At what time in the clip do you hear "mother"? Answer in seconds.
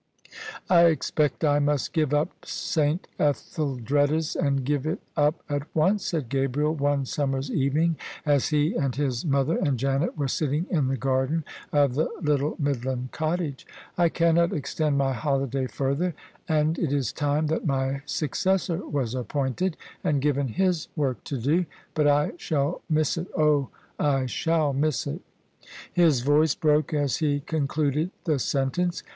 9.23-9.57